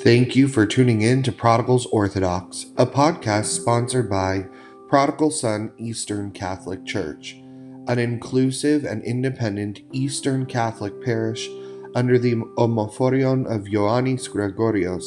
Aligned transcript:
Thank 0.00 0.34
you 0.34 0.48
for 0.48 0.66
tuning 0.66 1.02
in 1.02 1.22
to 1.24 1.30
Prodigals 1.32 1.86
Orthodox, 1.86 2.66
a 2.76 2.86
podcast 2.86 3.44
sponsored 3.44 4.08
by 4.08 4.46
Prodigal 4.88 5.30
Son 5.30 5.70
Eastern 5.78 6.32
Catholic 6.32 6.84
Church, 6.86 7.34
an 7.86 7.98
inclusive 7.98 8.84
and 8.84 9.04
independent 9.04 9.80
Eastern 9.92 10.46
Catholic 10.46 11.04
parish 11.04 11.48
under 11.94 12.18
the 12.18 12.34
Omophorion 12.56 13.44
of 13.46 13.64
Ioannis 13.64 14.28
Gregorios, 14.28 15.04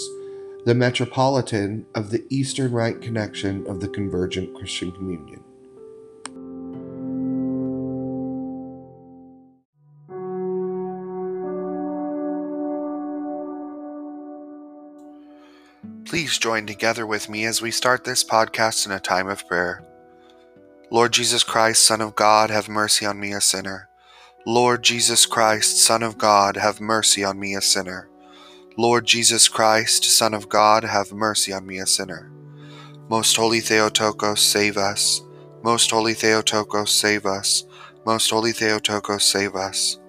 the 0.66 0.76
Metropolitan 0.76 1.86
of 1.96 2.12
the 2.12 2.24
Eastern 2.30 2.72
Rite 2.72 3.02
Connection 3.02 3.68
of 3.68 3.82
the 3.82 3.90
Convergent 3.90 4.56
Christian 4.56 4.92
Communion. 4.92 5.45
Please 16.16 16.38
join 16.38 16.66
together 16.66 17.05
with 17.05 17.28
me 17.28 17.44
as 17.44 17.62
we 17.62 17.72
start 17.72 18.05
this 18.05 18.23
podcast 18.23 18.86
in 18.86 18.94
a 18.94 19.02
time 19.02 19.28
of 19.28 19.46
prayer. 19.50 19.84
Lord 20.90 21.12
Jesus 21.12 21.44
Christ, 21.44 21.84
Son 21.84 22.00
of 22.00 22.16
God, 22.16 22.50
have 22.50 22.70
mercy 22.70 23.06
on 23.06 23.20
me, 23.20 23.34
a 23.34 23.42
sinner. 23.42 23.90
Lord 24.46 24.82
Jesus 24.82 25.26
Christ, 25.26 25.78
Son 25.78 26.02
of 26.02 26.18
God, 26.18 26.56
have 26.56 26.80
mercy 26.80 27.26
on 27.26 27.38
me, 27.38 27.54
a 27.54 27.59
sinner. 27.59 28.08
Lord 28.78 29.06
Jesus 29.06 29.50
Christ, 29.50 30.06
Son 30.06 30.34
of 30.34 30.48
God, 30.48 30.86
have 30.86 31.12
mercy 31.12 31.52
on 31.52 31.68
me, 31.68 31.80
a 31.80 31.86
sinner. 31.86 32.32
Most 33.09 33.36
Holy 33.36 33.59
Theotokos, 33.59 34.42
save 34.42 34.78
us. 34.78 35.22
Most 35.64 35.92
Holy 35.92 36.14
Theotokos, 36.14 36.92
save 36.92 37.26
us. 37.26 37.66
Most 38.06 38.30
Holy 38.30 38.54
Theotokos, 38.54 39.26
save 39.26 39.54
us. 39.54 40.00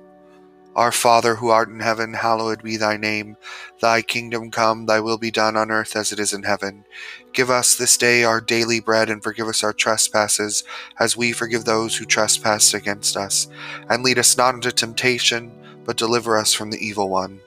Our 0.76 0.92
Father 0.92 1.36
who 1.36 1.48
art 1.48 1.70
in 1.70 1.80
heaven, 1.80 2.12
hallowed 2.12 2.62
be 2.62 2.76
thy 2.76 2.98
name. 2.98 3.38
Thy 3.80 4.02
kingdom 4.02 4.50
come, 4.50 4.84
thy 4.84 5.00
will 5.00 5.16
be 5.16 5.30
done 5.30 5.56
on 5.56 5.70
earth 5.70 5.96
as 5.96 6.12
it 6.12 6.20
is 6.20 6.34
in 6.34 6.42
heaven. 6.42 6.84
Give 7.33 7.48
us 7.48 7.74
this 7.74 7.96
day 7.96 8.24
our 8.24 8.42
daily 8.42 8.80
bread, 8.80 9.08
and 9.08 9.22
forgive 9.22 9.48
us 9.48 9.64
our 9.64 9.72
trespasses, 9.72 10.64
as 11.00 11.16
we 11.16 11.33
forgive 11.33 11.64
those 11.64 11.96
who 11.96 12.05
trespass 12.05 12.74
against 12.74 13.16
us. 13.16 13.48
And 13.88 14.02
lead 14.02 14.18
us 14.18 14.36
not 14.36 14.55
into 14.55 14.70
temptation, 14.70 15.50
but 15.86 15.96
deliver 15.96 16.36
us 16.36 16.52
from 16.52 16.70
the 16.70 16.86
evil 16.86 17.08
one. 17.08 17.40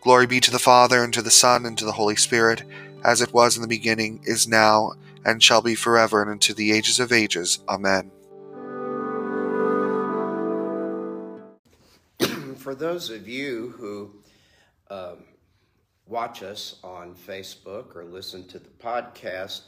Glory 0.00 0.26
be 0.26 0.40
to 0.40 0.50
the 0.50 0.58
Father, 0.58 1.04
and 1.04 1.12
to 1.12 1.20
the 1.20 1.30
Son, 1.30 1.66
and 1.66 1.76
to 1.76 1.84
the 1.84 1.92
Holy 1.92 2.16
Spirit, 2.16 2.62
as 3.04 3.20
it 3.20 3.34
was 3.34 3.56
in 3.56 3.62
the 3.62 3.68
beginning, 3.68 4.22
is 4.24 4.48
now, 4.48 4.92
and 5.22 5.42
shall 5.42 5.60
be 5.60 5.74
forever, 5.74 6.22
and 6.22 6.30
unto 6.30 6.54
the 6.54 6.72
ages 6.72 6.98
of 6.98 7.12
ages. 7.12 7.58
Amen. 7.68 8.10
For 12.60 12.74
those 12.74 13.08
of 13.08 13.26
you 13.26 13.74
who 13.78 14.10
um, 14.90 15.24
watch 16.06 16.42
us 16.42 16.76
on 16.84 17.14
Facebook 17.14 17.96
or 17.96 18.04
listen 18.04 18.46
to 18.48 18.58
the 18.58 18.68
podcast, 18.68 19.62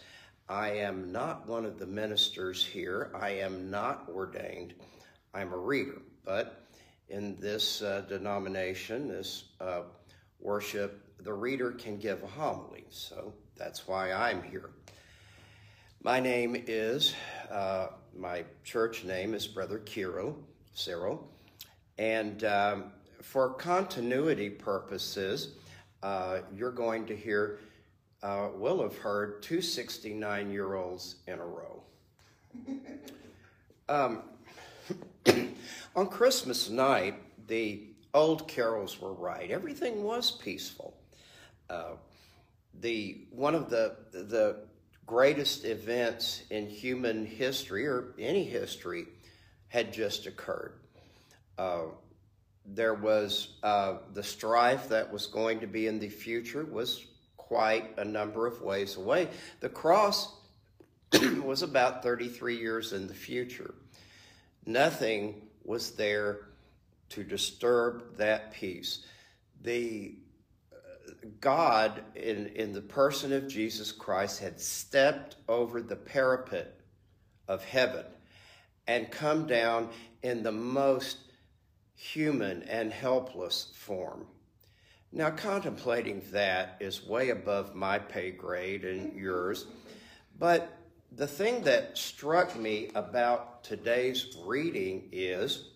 I 0.48 0.72
am 0.72 1.10
not 1.10 1.48
one 1.48 1.64
of 1.64 1.78
the 1.78 1.86
ministers 1.86 2.64
here. 2.64 3.10
I 3.14 3.30
am 3.30 3.70
not 3.70 4.10
ordained. 4.14 4.74
I'm 5.32 5.54
a 5.54 5.56
reader. 5.56 6.02
But 6.24 6.66
in 7.08 7.38
this 7.40 7.80
uh, 7.80 8.04
denomination, 8.08 9.08
this 9.08 9.44
uh, 9.60 9.82
worship, 10.38 11.02
the 11.20 11.32
reader 11.32 11.72
can 11.72 11.96
give 11.96 12.22
a 12.22 12.26
homily. 12.26 12.84
So 12.90 13.32
that's 13.56 13.88
why 13.88 14.12
I'm 14.12 14.42
here. 14.42 14.70
My 16.02 16.20
name 16.20 16.62
is, 16.66 17.14
uh, 17.50 17.86
my 18.14 18.44
church 18.64 19.04
name 19.04 19.32
is 19.32 19.46
Brother 19.46 19.78
Kiro, 19.78 20.34
Cyril. 20.74 21.31
And 21.98 22.44
um, 22.44 22.84
for 23.20 23.50
continuity 23.50 24.50
purposes, 24.50 25.54
uh, 26.02 26.38
you're 26.54 26.72
going 26.72 27.06
to 27.06 27.16
hear, 27.16 27.58
uh, 28.22 28.48
will 28.54 28.82
have 28.82 28.96
heard 28.98 29.42
two 29.42 29.60
69 29.60 30.50
year 30.50 30.74
olds 30.74 31.16
in 31.26 31.38
a 31.38 31.46
row. 31.46 31.82
um, 33.88 34.22
on 35.96 36.06
Christmas 36.08 36.68
night, 36.68 37.14
the 37.46 37.84
old 38.14 38.48
carols 38.48 39.00
were 39.00 39.12
right. 39.12 39.50
Everything 39.50 40.02
was 40.02 40.30
peaceful. 40.30 40.94
Uh, 41.70 41.92
the 42.80 43.26
one 43.30 43.54
of 43.54 43.70
the 43.70 43.96
the 44.12 44.56
greatest 45.06 45.64
events 45.64 46.42
in 46.50 46.68
human 46.68 47.26
history 47.26 47.86
or 47.86 48.14
any 48.18 48.44
history 48.44 49.06
had 49.68 49.92
just 49.92 50.26
occurred. 50.26 50.74
Uh, 51.58 51.84
there 52.64 52.94
was 52.94 53.48
uh, 53.62 53.96
the 54.14 54.22
strife 54.22 54.88
that 54.88 55.12
was 55.12 55.26
going 55.26 55.60
to 55.60 55.66
be 55.66 55.86
in 55.86 55.98
the 55.98 56.08
future 56.08 56.64
was 56.64 57.06
quite 57.36 57.98
a 57.98 58.04
number 58.04 58.46
of 58.46 58.62
ways 58.62 58.96
away. 58.96 59.28
The 59.60 59.68
cross 59.68 60.32
was 61.42 61.62
about 61.62 62.02
33 62.02 62.56
years 62.56 62.92
in 62.92 63.08
the 63.08 63.14
future. 63.14 63.74
Nothing 64.64 65.42
was 65.64 65.92
there 65.92 66.48
to 67.10 67.24
disturb 67.24 68.16
that 68.16 68.52
peace. 68.52 69.04
The 69.62 70.14
uh, 70.72 70.76
God, 71.40 72.02
in, 72.14 72.46
in 72.54 72.72
the 72.72 72.80
person 72.80 73.32
of 73.32 73.48
Jesus 73.48 73.92
Christ, 73.92 74.40
had 74.40 74.58
stepped 74.58 75.36
over 75.48 75.82
the 75.82 75.96
parapet 75.96 76.80
of 77.48 77.62
heaven 77.64 78.04
and 78.86 79.10
come 79.10 79.46
down 79.46 79.90
in 80.22 80.42
the 80.42 80.52
most 80.52 81.18
human 82.02 82.64
and 82.64 82.92
helpless 82.92 83.68
form. 83.76 84.26
Now, 85.12 85.30
contemplating 85.30 86.20
that 86.32 86.76
is 86.80 87.06
way 87.06 87.30
above 87.30 87.76
my 87.76 88.00
pay 88.00 88.32
grade 88.32 88.84
and 88.84 89.14
yours, 89.14 89.66
but 90.36 90.76
the 91.12 91.28
thing 91.28 91.62
that 91.62 91.96
struck 91.96 92.58
me 92.58 92.90
about 92.96 93.62
today's 93.62 94.36
reading 94.44 95.10
is 95.12 95.68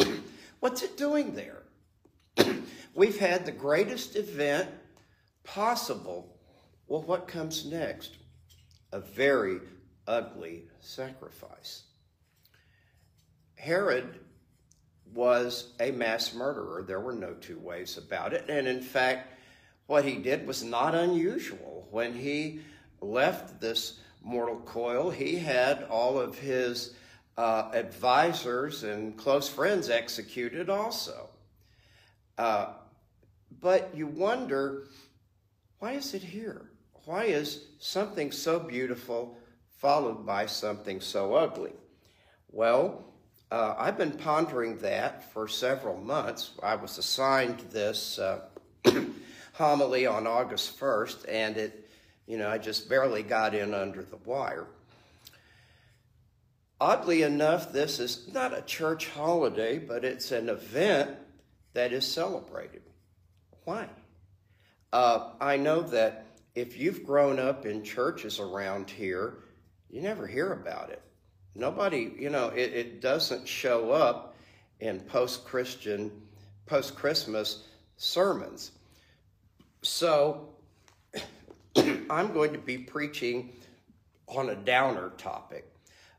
what's 0.60 0.82
it 0.82 0.96
doing 0.96 1.36
there? 1.36 1.62
We've 2.94 3.18
had 3.18 3.46
the 3.46 3.52
greatest 3.52 4.16
event 4.16 4.68
possible. 5.44 6.36
Well, 6.88 7.02
what 7.02 7.28
comes 7.28 7.64
next? 7.64 8.16
A 8.92 8.98
very 8.98 9.60
ugly 10.08 10.64
sacrifice. 10.80 11.84
Herod 13.54 14.18
was 15.14 15.72
a 15.80 15.90
mass 15.90 16.34
murderer. 16.34 16.82
There 16.82 17.00
were 17.00 17.12
no 17.12 17.34
two 17.34 17.58
ways 17.58 17.98
about 17.98 18.32
it. 18.32 18.44
And 18.48 18.66
in 18.66 18.80
fact, 18.80 19.32
what 19.86 20.04
he 20.04 20.16
did 20.16 20.46
was 20.46 20.62
not 20.62 20.94
unusual. 20.94 21.88
When 21.90 22.14
he 22.14 22.60
left 23.00 23.60
this 23.60 24.00
mortal 24.22 24.60
coil, 24.60 25.10
he 25.10 25.36
had 25.36 25.84
all 25.84 26.18
of 26.18 26.38
his 26.38 26.94
uh, 27.36 27.70
advisors 27.72 28.82
and 28.82 29.16
close 29.16 29.48
friends 29.48 29.88
executed 29.88 30.68
also. 30.68 31.28
Uh, 32.36 32.72
but 33.60 33.90
you 33.94 34.06
wonder, 34.06 34.84
why 35.78 35.92
is 35.92 36.14
it 36.14 36.22
here? 36.22 36.70
Why 37.04 37.24
is 37.24 37.64
something 37.78 38.32
so 38.32 38.58
beautiful 38.58 39.38
followed 39.78 40.26
by 40.26 40.46
something 40.46 41.00
so 41.00 41.34
ugly? 41.34 41.72
Well, 42.50 43.04
uh, 43.50 43.74
I've 43.78 43.96
been 43.96 44.12
pondering 44.12 44.78
that 44.78 45.32
for 45.32 45.48
several 45.48 45.96
months. 45.96 46.50
I 46.62 46.74
was 46.74 46.98
assigned 46.98 47.60
this 47.70 48.18
uh, 48.18 48.42
homily 49.54 50.06
on 50.06 50.26
August 50.26 50.78
1st, 50.78 51.24
and 51.28 51.56
it, 51.56 51.88
you 52.26 52.36
know, 52.36 52.48
I 52.48 52.58
just 52.58 52.88
barely 52.88 53.22
got 53.22 53.54
in 53.54 53.72
under 53.72 54.02
the 54.02 54.18
wire. 54.24 54.66
Oddly 56.80 57.22
enough, 57.22 57.72
this 57.72 57.98
is 57.98 58.32
not 58.32 58.56
a 58.56 58.62
church 58.62 59.08
holiday, 59.08 59.78
but 59.78 60.04
it's 60.04 60.30
an 60.30 60.48
event 60.48 61.16
that 61.72 61.92
is 61.92 62.06
celebrated. 62.06 62.82
Why? 63.64 63.88
Uh, 64.92 65.30
I 65.40 65.56
know 65.56 65.82
that 65.82 66.26
if 66.54 66.78
you've 66.78 67.04
grown 67.04 67.38
up 67.38 67.66
in 67.66 67.82
churches 67.82 68.38
around 68.38 68.90
here, 68.90 69.38
you 69.90 70.02
never 70.02 70.26
hear 70.26 70.52
about 70.52 70.90
it. 70.90 71.02
Nobody, 71.58 72.14
you 72.16 72.30
know, 72.30 72.50
it, 72.50 72.72
it 72.72 73.00
doesn't 73.00 73.46
show 73.48 73.90
up 73.90 74.36
in 74.78 75.00
post 75.00 75.44
Christian, 75.44 76.12
post 76.66 76.94
Christmas 76.94 77.64
sermons. 77.96 78.70
So 79.82 80.50
I'm 81.76 82.32
going 82.32 82.52
to 82.52 82.60
be 82.60 82.78
preaching 82.78 83.52
on 84.28 84.50
a 84.50 84.54
downer 84.54 85.10
topic, 85.18 85.68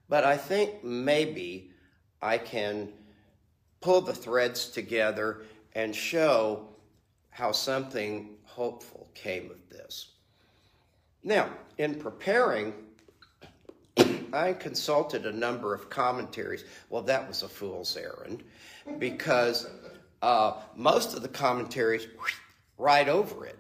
but 0.10 0.26
I 0.26 0.36
think 0.36 0.84
maybe 0.84 1.72
I 2.22 2.38
can 2.38 2.90
pull 3.80 4.02
the 4.02 4.14
threads 4.14 4.68
together 4.68 5.44
and 5.74 5.96
show 5.96 6.68
how 7.30 7.54
something 7.54 8.36
hopeful 8.44 9.10
came 9.16 9.50
of 9.52 9.70
this. 9.70 10.10
Now, 11.24 11.50
in 11.78 11.96
preparing 11.96 12.74
I 14.34 14.54
consulted 14.54 15.26
a 15.26 15.32
number 15.32 15.74
of 15.74 15.90
commentaries. 15.90 16.64
Well, 16.90 17.02
that 17.04 17.28
was 17.28 17.44
a 17.44 17.50
fool's 17.50 17.96
errand 17.98 18.44
because 18.98 19.68
uh, 20.22 20.54
most 20.76 21.16
of 21.16 21.22
the 21.22 21.28
commentaries 21.28 22.08
right 22.78 23.08
over 23.08 23.46
it. 23.46 23.60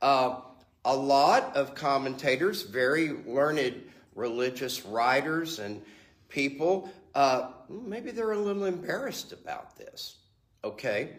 Uh, 0.00 0.40
a 0.84 0.96
lot 0.96 1.56
of 1.56 1.74
commentators, 1.74 2.62
very 2.62 3.10
learned 3.26 3.82
religious 4.14 4.84
writers 4.84 5.58
and 5.58 5.82
people, 6.28 6.90
uh, 7.14 7.50
maybe 7.68 8.10
they're 8.10 8.32
a 8.32 8.38
little 8.38 8.64
embarrassed 8.64 9.32
about 9.32 9.76
this. 9.76 10.16
Okay? 10.64 11.10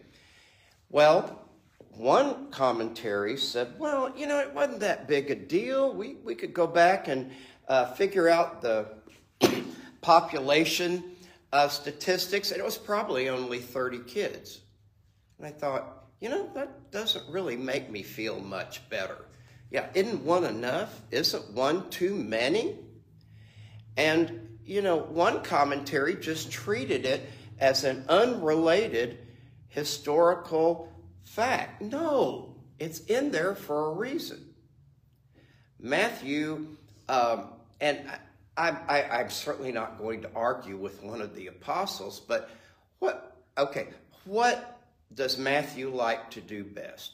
Well, 0.90 1.40
one 1.96 2.50
commentary 2.50 3.38
said, 3.38 3.74
well, 3.78 4.12
you 4.18 4.26
know, 4.26 4.40
it 4.40 4.54
wasn't 4.54 4.80
that 4.80 5.08
big 5.08 5.30
a 5.32 5.36
deal. 5.36 5.94
We, 5.94 6.16
we 6.24 6.36
could 6.36 6.54
go 6.54 6.66
back 6.68 7.08
and 7.08 7.32
uh, 7.68 7.86
figure 7.94 8.30
out 8.30 8.62
the 8.62 8.88
population 10.02 11.04
uh, 11.52 11.68
statistics, 11.68 12.52
and 12.52 12.60
it 12.60 12.64
was 12.64 12.78
probably 12.78 13.30
only 13.30 13.60
30 13.60 14.00
kids. 14.00 14.62
And 15.38 15.48
I 15.48 15.52
thought, 15.52 16.06
you 16.20 16.30
know, 16.30 16.50
that 16.56 16.92
doesn't 16.92 17.30
really 17.30 17.58
make 17.58 17.90
me 17.90 18.02
feel 18.04 18.40
much 18.40 18.88
better. 18.90 19.26
Yeah, 19.70 19.88
isn't 19.94 20.24
one 20.24 20.46
enough? 20.46 21.02
Isn't 21.12 21.52
one 21.52 21.90
too 21.90 22.16
many? 22.16 22.78
And, 23.98 24.58
you 24.66 24.82
know, 24.82 24.98
one 24.98 25.44
commentary 25.44 26.16
just 26.16 26.52
treated 26.52 27.06
it 27.06 27.30
as 27.60 27.84
an 27.84 28.06
unrelated 28.10 29.20
historical 29.70 30.92
fact. 31.24 31.82
No, 31.82 32.56
it's 32.80 33.00
in 33.02 33.32
there 33.32 33.56
for 33.56 33.88
a 33.88 33.94
reason. 33.94 34.54
Matthew, 35.80 36.78
um, 37.14 37.50
and 37.80 38.00
I, 38.58 38.70
I, 38.88 39.04
I'm 39.20 39.30
certainly 39.30 39.72
not 39.72 40.00
going 40.00 40.24
to 40.24 40.30
argue 40.36 40.78
with 40.78 41.04
one 41.04 41.22
of 41.22 41.36
the 41.36 41.48
apostles, 41.48 42.20
but 42.20 42.50
what, 43.00 43.38
okay, 43.56 43.90
what 44.26 44.80
does 45.14 45.38
Matthew 45.38 45.94
like 45.94 46.32
to 46.32 46.42
do 46.42 46.64
best? 46.64 47.12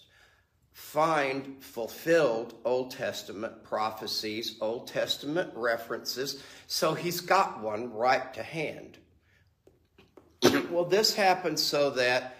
Find 0.72 1.62
fulfilled 1.62 2.54
Old 2.64 2.92
Testament 2.92 3.64
prophecies, 3.66 4.56
Old 4.62 4.88
Testament 4.88 5.52
references, 5.54 6.42
so 6.68 6.94
he's 6.94 7.20
got 7.20 7.62
one 7.62 7.94
right 7.94 8.34
to 8.36 8.44
hand. 8.44 8.98
well, 10.72 10.86
this 10.86 11.14
happens 11.14 11.62
so 11.62 11.90
that, 11.92 12.38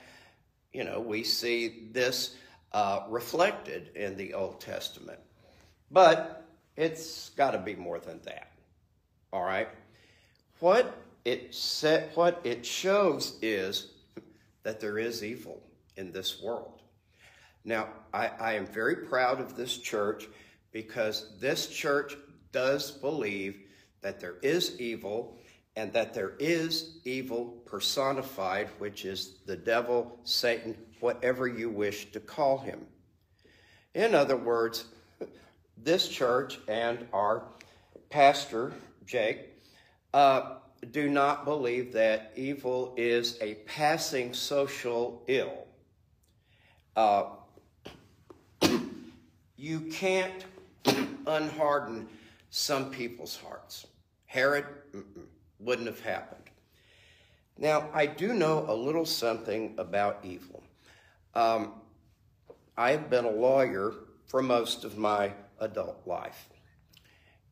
you 0.72 0.86
know, 0.86 1.02
we 1.02 1.26
see 1.26 1.90
this 1.92 2.36
uh, 2.72 3.02
reflected 3.10 3.90
in 3.96 4.16
the 4.16 4.34
Old 4.34 4.62
Testament. 4.62 5.20
But 5.92 6.39
it's 6.80 7.30
got 7.30 7.52
to 7.52 7.58
be 7.58 7.76
more 7.76 8.00
than 8.00 8.22
that. 8.24 8.52
All 9.34 9.44
right? 9.44 9.68
What 10.62 10.98
it 11.26 11.54
set, 11.54 12.16
what 12.16 12.40
it 12.46 12.66
shows 12.66 13.38
is 13.42 13.92
that 14.64 14.80
there 14.80 14.98
is 14.98 15.24
evil 15.24 15.62
in 15.98 16.14
this 16.14 16.42
world. 16.42 16.82
Now, 17.66 17.90
I, 18.14 18.30
I 18.40 18.54
am 18.54 18.66
very 18.66 18.96
proud 18.96 19.42
of 19.42 19.58
this 19.58 19.78
church 19.78 20.28
because 20.72 21.38
this 21.40 21.68
church 21.68 22.16
does 22.54 22.92
believe 22.92 23.60
that 24.02 24.22
there 24.22 24.38
is 24.42 24.80
evil 24.80 25.38
and 25.76 25.92
that 25.92 26.14
there 26.14 26.34
is 26.40 27.00
evil 27.04 27.62
personified, 27.66 28.70
which 28.80 29.04
is 29.04 29.40
the 29.46 29.56
devil, 29.56 30.18
Satan, 30.24 30.78
whatever 31.02 31.46
you 31.46 31.70
wish 31.70 32.12
to 32.12 32.22
call 32.22 32.58
him. 32.58 32.88
In 33.94 34.16
other 34.16 34.38
words, 34.38 34.86
this 35.84 36.08
church 36.08 36.60
and 36.68 37.08
our 37.14 37.44
pastor, 38.10 38.74
Jake, 39.06 39.50
uh, 40.14 40.56
do 40.92 41.10
not 41.10 41.46
believe 41.46 41.94
that 41.94 42.32
evil 42.36 42.94
is 42.98 43.38
a 43.42 43.56
passing 43.66 44.34
social 44.34 45.24
ill. 45.28 45.66
Uh, 46.96 47.26
you 49.58 49.82
can't 49.92 50.46
unharden 50.86 52.06
some 52.50 52.90
people's 52.90 53.36
hearts. 53.36 53.88
Herod 54.26 54.66
wouldn't 55.60 55.88
have 55.88 56.00
happened. 56.00 56.44
Now, 57.58 57.90
I 57.94 58.06
do 58.06 58.34
know 58.34 58.66
a 58.68 58.74
little 58.74 59.06
something 59.06 59.76
about 59.78 60.20
evil. 60.24 60.64
Um, 61.36 61.74
I've 62.78 63.10
been 63.10 63.26
a 63.26 63.32
lawyer 63.32 63.94
for 64.28 64.42
most 64.42 64.86
of 64.86 64.98
my 64.98 65.34
adult 65.60 66.02
life. 66.06 66.50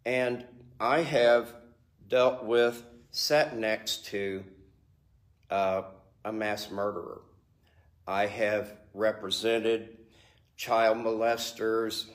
And 0.06 0.46
I 0.80 1.02
have 1.02 1.54
dealt 2.08 2.44
with, 2.44 2.84
sat 3.12 3.58
next 3.58 4.06
to 4.08 4.44
uh, 5.50 5.84
a 6.24 6.32
mass 6.32 6.70
murderer. 6.72 7.22
I 8.08 8.28
have 8.28 8.74
represented 8.94 9.98
child 10.56 10.98
molesters, 10.98 12.06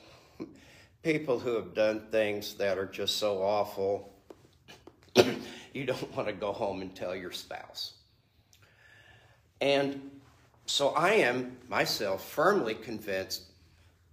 people 1.03 1.39
who 1.39 1.55
have 1.55 1.73
done 1.73 2.07
things 2.11 2.55
that 2.55 2.77
are 2.77 2.85
just 2.85 3.17
so 3.17 3.41
awful, 3.41 4.13
you 5.73 5.85
don't 5.85 6.15
want 6.15 6.27
to 6.27 6.33
go 6.33 6.51
home 6.51 6.81
and 6.81 6.95
tell 6.95 7.15
your 7.15 7.31
spouse. 7.31 7.93
And 9.61 10.11
so 10.65 10.89
I 10.89 11.13
am 11.13 11.57
myself 11.69 12.27
firmly 12.29 12.75
convinced 12.75 13.43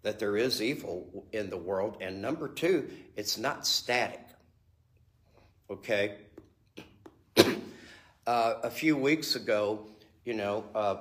that 0.03 0.19
there 0.19 0.37
is 0.37 0.63
evil 0.63 1.27
in 1.33 1.51
the 1.51 1.57
world. 1.57 1.99
And 2.01 2.23
number 2.23 2.49
two, 2.49 2.91
it's 3.17 3.39
not 3.39 3.67
static. 3.67 4.25
Okay? 5.71 6.17
Uh, 8.27 8.61
a 8.63 8.71
few 8.71 8.97
weeks 8.97 9.35
ago, 9.35 9.87
you 10.25 10.35
know, 10.35 10.65
uh, 10.75 10.97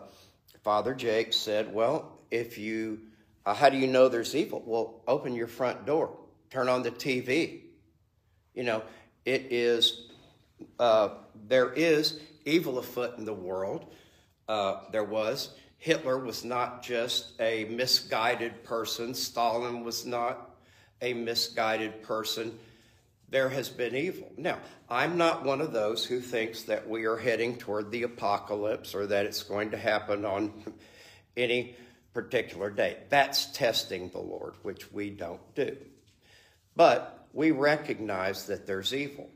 Father 0.64 0.96
Jake 0.96 1.32
said, 1.32 1.72
Well, 1.72 2.18
if 2.32 2.58
you 2.58 3.02
uh, 3.50 3.54
how 3.56 3.70
do 3.70 3.78
you 3.78 3.88
know 3.88 4.10
there's 4.10 4.36
evil? 4.36 4.62
Well, 4.64 5.02
open 5.08 5.34
your 5.34 5.48
front 5.48 5.86
door, 5.88 6.16
turn 6.52 6.70
on 6.70 6.84
the 6.84 6.92
TV. 6.92 7.62
You 8.54 8.64
know, 8.64 8.84
it 9.26 9.48
is, 9.50 10.10
uh, 10.78 11.10
there 11.48 11.74
is 11.74 12.20
evil 12.46 12.78
afoot 12.78 13.18
in 13.18 13.26
the 13.26 13.34
world. 13.34 13.92
Uh, 14.48 14.82
there 14.92 15.04
was. 15.04 15.50
Hitler 15.80 16.18
was 16.20 16.44
not 16.44 16.84
just 16.84 17.32
a 17.40 17.64
misguided 17.66 18.64
person, 18.64 19.16
Stalin 19.16 19.84
was 19.84 20.06
not 20.06 20.58
a 21.02 21.14
misguided 21.14 22.04
person. 22.04 22.60
There 23.30 23.48
has 23.48 23.70
been 23.70 23.96
evil. 23.96 24.30
Now, 24.38 24.60
I'm 24.90 25.18
not 25.18 25.46
one 25.46 25.62
of 25.62 25.72
those 25.72 26.04
who 26.04 26.20
thinks 26.20 26.64
that 26.64 26.90
we 26.90 27.06
are 27.06 27.16
heading 27.16 27.58
toward 27.58 27.92
the 27.92 28.04
apocalypse 28.04 28.94
or 28.94 29.08
that 29.08 29.26
it's 29.26 29.44
going 29.44 29.72
to 29.72 29.78
happen 29.78 30.26
on 30.26 30.52
any 31.38 31.76
particular 32.14 32.70
day. 32.70 32.98
That's 33.08 33.46
testing 33.54 34.10
the 34.10 34.20
Lord, 34.20 34.56
which 34.64 34.92
we 34.92 35.10
don't 35.10 35.56
do. 35.56 35.78
But 36.76 37.28
we 37.34 37.52
recognize 37.52 38.48
that 38.48 38.68
there's 38.68 38.94
evil. 38.94 39.30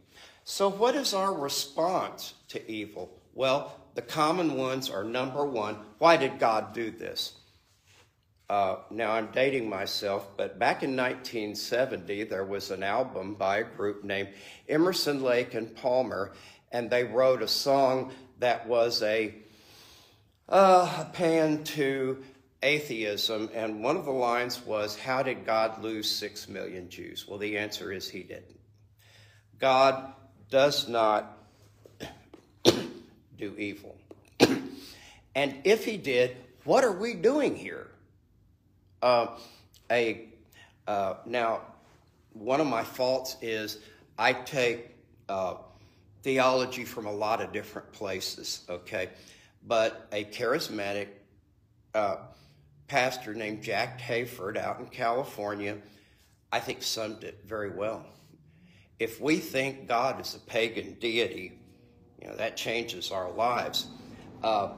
So, 0.44 0.70
what 0.70 0.96
is 0.96 1.14
our 1.14 1.34
response 1.34 2.34
to 2.50 2.70
evil? 2.70 3.18
Well, 3.34 3.80
the 3.96 4.02
common 4.02 4.56
ones 4.58 4.90
are 4.90 5.04
number 5.04 5.46
one, 5.46 5.78
why 6.00 6.18
did 6.18 6.40
God 6.40 6.74
do 6.74 6.92
this? 6.92 7.34
Uh, 8.50 8.78
now, 8.92 9.12
I'm 9.14 9.32
dating 9.32 9.70
myself, 9.70 10.36
but 10.38 10.60
back 10.60 10.84
in 10.84 10.96
1970, 10.96 12.26
there 12.26 12.44
was 12.44 12.72
an 12.72 12.84
album 12.84 13.36
by 13.36 13.58
a 13.58 13.64
group 13.64 14.04
named 14.04 14.30
Emerson, 14.68 15.24
Lake, 15.24 15.54
and 15.54 15.74
Palmer, 15.76 16.34
and 16.72 16.90
they 16.90 17.04
wrote 17.04 17.42
a 17.42 17.48
song 17.48 18.12
that 18.40 18.68
was 18.68 19.02
a, 19.02 19.34
uh, 20.50 21.06
a 21.08 21.14
pan 21.14 21.64
to 21.64 22.24
atheism, 22.62 23.50
and 23.54 23.84
one 23.84 23.96
of 23.96 24.06
the 24.06 24.12
lines 24.12 24.66
was, 24.66 24.98
How 24.98 25.24
did 25.24 25.46
God 25.46 25.82
lose 25.82 26.10
six 26.10 26.50
million 26.50 26.90
Jews? 26.90 27.26
Well, 27.28 27.40
the 27.40 27.58
answer 27.58 27.92
is 27.92 28.10
He 28.10 28.24
didn't. 28.24 28.60
God 29.60 30.14
does 30.50 30.88
not 30.88 31.43
do 33.50 33.56
evil. 33.58 33.96
and 35.36 35.56
if 35.64 35.86
He 35.86 35.98
did, 35.98 36.38
what 36.64 36.84
are 36.84 36.92
we 36.92 37.14
doing 37.14 37.56
here? 37.56 37.88
Uh, 39.02 39.28
a 39.92 40.30
uh, 40.88 41.16
now, 41.26 41.62
one 42.34 42.60
of 42.60 42.68
my 42.68 42.84
faults 42.84 43.38
is 43.42 43.80
I 44.18 44.34
take 44.34 44.96
uh, 45.30 45.56
theology 46.24 46.84
from 46.84 47.06
a 47.06 47.12
lot 47.12 47.42
of 47.42 47.52
different 47.52 47.92
places. 47.92 48.66
Okay, 48.70 49.10
but 49.66 50.08
a 50.12 50.24
charismatic 50.26 51.08
uh, 51.94 52.18
pastor 52.88 53.34
named 53.34 53.62
Jack 53.62 54.00
Hayford 54.00 54.58
out 54.58 54.80
in 54.80 54.88
California, 54.88 55.78
I 56.52 56.60
think 56.60 56.82
summed 56.82 57.24
it 57.24 57.42
very 57.46 57.70
well. 57.70 58.06
If 59.00 59.20
we 59.20 59.38
think 59.38 59.88
God 59.88 60.22
is 60.22 60.36
a 60.36 60.40
pagan 60.40 60.98
deity, 61.00 61.60
you 62.24 62.30
know, 62.30 62.36
that 62.38 62.56
changes 62.56 63.12
our 63.12 63.30
lives. 63.32 63.88
Uh, 64.42 64.70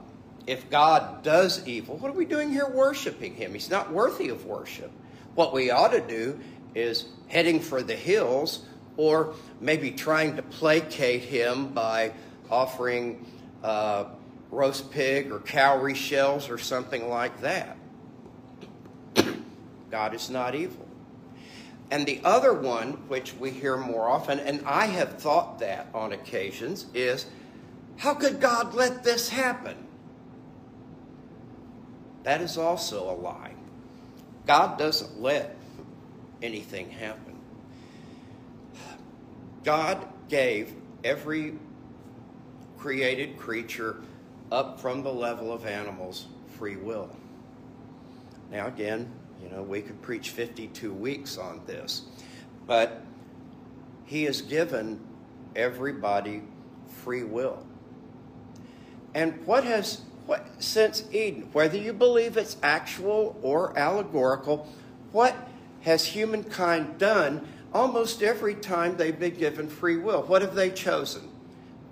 if 0.48 0.68
God 0.68 1.22
does 1.22 1.66
evil, 1.66 1.96
what 1.96 2.10
are 2.10 2.14
we 2.14 2.24
doing 2.24 2.50
here 2.50 2.68
worshiping 2.68 3.34
him? 3.34 3.52
He's 3.52 3.70
not 3.70 3.92
worthy 3.92 4.30
of 4.30 4.44
worship. 4.46 4.90
What 5.36 5.52
we 5.52 5.70
ought 5.70 5.92
to 5.92 6.00
do 6.00 6.40
is 6.74 7.06
heading 7.28 7.60
for 7.60 7.82
the 7.82 7.94
hills 7.94 8.64
or 8.96 9.34
maybe 9.60 9.92
trying 9.92 10.34
to 10.36 10.42
placate 10.42 11.22
him 11.22 11.68
by 11.68 12.12
offering 12.50 13.24
uh, 13.62 14.06
roast 14.50 14.90
pig 14.90 15.30
or 15.30 15.38
cowrie 15.40 15.94
shells 15.94 16.50
or 16.50 16.58
something 16.58 17.08
like 17.08 17.40
that. 17.42 17.76
God 19.90 20.14
is 20.14 20.30
not 20.30 20.54
evil. 20.56 20.85
And 21.90 22.06
the 22.06 22.20
other 22.24 22.52
one, 22.52 22.92
which 23.08 23.34
we 23.34 23.50
hear 23.50 23.76
more 23.76 24.08
often, 24.08 24.40
and 24.40 24.64
I 24.66 24.86
have 24.86 25.18
thought 25.18 25.60
that 25.60 25.88
on 25.94 26.12
occasions, 26.12 26.86
is 26.94 27.26
how 27.96 28.14
could 28.14 28.40
God 28.40 28.74
let 28.74 29.04
this 29.04 29.28
happen? 29.28 29.76
That 32.24 32.40
is 32.40 32.58
also 32.58 33.10
a 33.10 33.14
lie. 33.14 33.54
God 34.46 34.78
doesn't 34.78 35.20
let 35.20 35.56
anything 36.42 36.90
happen. 36.90 37.38
God 39.62 40.06
gave 40.28 40.72
every 41.04 41.54
created 42.78 43.36
creature 43.36 44.02
up 44.50 44.80
from 44.80 45.02
the 45.02 45.12
level 45.12 45.52
of 45.52 45.66
animals 45.66 46.26
free 46.56 46.76
will. 46.76 47.10
Now, 48.50 48.66
again, 48.68 49.10
you 49.46 49.56
know, 49.56 49.62
we 49.62 49.80
could 49.80 50.02
preach 50.02 50.30
52 50.30 50.92
weeks 50.92 51.38
on 51.38 51.60
this, 51.66 52.02
but 52.66 53.00
He 54.04 54.24
has 54.24 54.40
given 54.40 55.00
everybody 55.54 56.42
free 57.04 57.22
will. 57.22 57.64
And 59.14 59.46
what 59.46 59.64
has, 59.64 60.02
what, 60.26 60.46
since 60.58 61.04
Eden, 61.12 61.48
whether 61.52 61.76
you 61.78 61.92
believe 61.92 62.36
it's 62.36 62.56
actual 62.62 63.38
or 63.40 63.78
allegorical, 63.78 64.68
what 65.12 65.36
has 65.82 66.04
humankind 66.04 66.98
done 66.98 67.46
almost 67.72 68.22
every 68.22 68.54
time 68.54 68.96
they've 68.96 69.18
been 69.18 69.36
given 69.36 69.68
free 69.68 69.96
will? 69.96 70.22
What 70.22 70.42
have 70.42 70.56
they 70.56 70.70
chosen? 70.70 71.30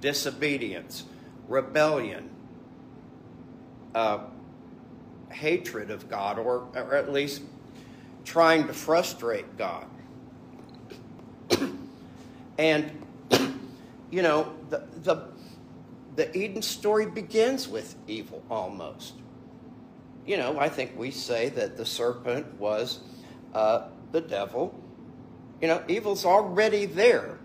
Disobedience, 0.00 1.04
rebellion, 1.49 2.30
uh, 3.94 4.18
hatred 5.35 5.91
of 5.91 6.09
God, 6.09 6.38
or, 6.38 6.67
or 6.75 6.95
at 6.95 7.12
least 7.12 7.43
trying 8.25 8.67
to 8.69 8.73
frustrate 8.73 9.59
God. 9.59 9.87
and, 12.59 13.07
you 14.11 14.23
know, 14.23 14.53
the, 14.71 14.85
the, 15.03 15.25
the 16.17 16.37
Eden 16.37 16.62
story 16.62 17.07
begins 17.07 17.69
with 17.69 17.95
evil 18.07 18.43
almost. 18.50 19.14
You 20.26 20.38
know, 20.38 20.59
I 20.59 20.69
think 20.69 20.97
we 20.97 21.11
say 21.11 21.50
that 21.50 21.76
the 21.76 21.85
serpent 21.85 22.59
was 22.59 23.00
uh, 23.53 23.88
the 24.12 24.21
devil. 24.21 24.75
You 25.61 25.69
know, 25.69 25.83
evil's 25.88 26.25
already 26.25 26.87
there 26.87 27.38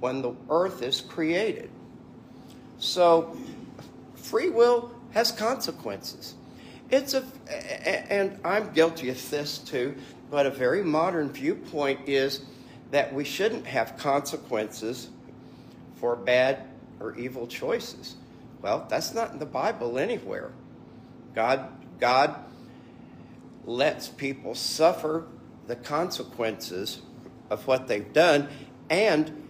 when 0.00 0.22
the 0.22 0.34
earth 0.48 0.82
is 0.82 1.00
created. 1.00 1.70
So, 2.78 3.36
free 4.14 4.48
will 4.48 4.92
has 5.12 5.30
consequences. 5.30 6.34
It's 6.92 7.14
a, 7.14 7.24
and 8.12 8.38
I'm 8.44 8.70
guilty 8.74 9.08
of 9.08 9.30
this 9.30 9.56
too, 9.56 9.96
but 10.30 10.44
a 10.44 10.50
very 10.50 10.84
modern 10.84 11.32
viewpoint 11.32 12.00
is 12.06 12.42
that 12.90 13.14
we 13.14 13.24
shouldn't 13.24 13.66
have 13.66 13.96
consequences 13.96 15.08
for 15.96 16.14
bad 16.14 16.64
or 17.00 17.16
evil 17.16 17.46
choices. 17.46 18.16
Well, 18.60 18.86
that's 18.90 19.14
not 19.14 19.32
in 19.32 19.38
the 19.38 19.46
Bible 19.46 19.98
anywhere. 19.98 20.52
God, 21.34 21.70
God 21.98 22.36
lets 23.64 24.08
people 24.08 24.54
suffer 24.54 25.24
the 25.68 25.76
consequences 25.76 27.00
of 27.48 27.66
what 27.66 27.88
they've 27.88 28.12
done, 28.12 28.48
and 28.90 29.48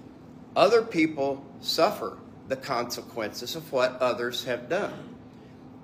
other 0.55 0.83
people 0.83 1.45
suffer 1.61 2.19
the 2.47 2.57
consequences 2.57 3.57
of 3.57 3.73
what 3.73 4.01
others 4.01 4.45
have 4.45 4.69
done. 4.69 5.17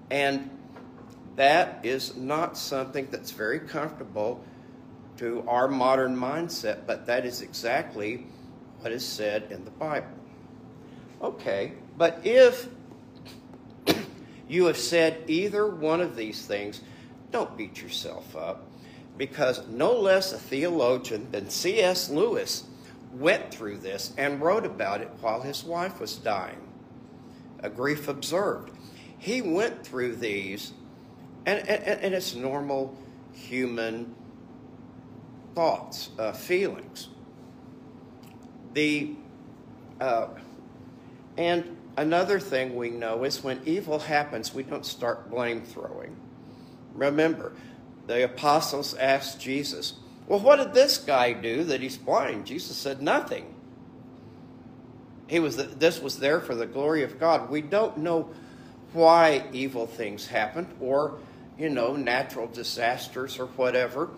And 0.08 0.50
that 1.38 1.78
is 1.84 2.16
not 2.16 2.58
something 2.58 3.06
that's 3.12 3.30
very 3.30 3.60
comfortable 3.60 4.44
to 5.18 5.44
our 5.46 5.68
modern 5.68 6.16
mindset, 6.16 6.80
but 6.84 7.06
that 7.06 7.24
is 7.24 7.42
exactly 7.42 8.26
what 8.80 8.90
is 8.90 9.06
said 9.06 9.44
in 9.50 9.64
the 9.64 9.70
Bible. 9.70 10.08
Okay, 11.22 11.74
but 11.96 12.20
if 12.24 12.68
you 14.48 14.66
have 14.66 14.76
said 14.76 15.22
either 15.28 15.66
one 15.68 16.00
of 16.00 16.16
these 16.16 16.44
things, 16.44 16.80
don't 17.30 17.56
beat 17.56 17.80
yourself 17.80 18.34
up 18.34 18.66
because 19.16 19.66
no 19.68 19.92
less 19.92 20.32
a 20.32 20.38
theologian 20.38 21.30
than 21.30 21.50
C.S. 21.50 22.10
Lewis 22.10 22.64
went 23.12 23.54
through 23.54 23.78
this 23.78 24.12
and 24.18 24.40
wrote 24.40 24.66
about 24.66 25.02
it 25.02 25.10
while 25.20 25.42
his 25.42 25.62
wife 25.62 26.00
was 26.00 26.16
dying. 26.16 26.68
A 27.60 27.70
grief 27.70 28.08
observed. 28.08 28.72
He 29.16 29.40
went 29.40 29.86
through 29.86 30.16
these, 30.16 30.72
and, 31.48 31.66
and, 31.66 32.00
and 32.02 32.14
it's 32.14 32.34
normal 32.34 32.94
human 33.32 34.14
thoughts, 35.54 36.10
uh, 36.18 36.32
feelings. 36.32 37.08
The 38.74 39.14
uh, 39.98 40.28
and 41.38 41.76
another 41.96 42.38
thing 42.38 42.76
we 42.76 42.90
know 42.90 43.24
is 43.24 43.42
when 43.42 43.60
evil 43.64 43.98
happens, 43.98 44.54
we 44.54 44.62
don't 44.62 44.84
start 44.84 45.30
blame 45.30 45.62
throwing. 45.62 46.16
Remember, 46.94 47.52
the 48.06 48.24
apostles 48.24 48.94
asked 48.94 49.40
Jesus, 49.40 49.94
"Well, 50.26 50.40
what 50.40 50.56
did 50.56 50.74
this 50.74 50.98
guy 50.98 51.32
do 51.32 51.64
that 51.64 51.80
he's 51.80 51.96
blind?" 51.96 52.46
Jesus 52.46 52.76
said, 52.76 53.00
"Nothing." 53.00 53.54
He 55.28 55.40
was 55.40 55.56
this 55.56 56.00
was 56.00 56.18
there 56.18 56.40
for 56.40 56.54
the 56.54 56.66
glory 56.66 57.02
of 57.02 57.18
God. 57.18 57.48
We 57.48 57.62
don't 57.62 57.96
know 57.98 58.30
why 58.92 59.44
evil 59.52 59.86
things 59.86 60.26
happened 60.26 60.68
or 60.80 61.18
you 61.58 61.68
know 61.68 61.96
natural 61.96 62.46
disasters 62.46 63.38
or 63.38 63.46
whatever. 63.46 64.10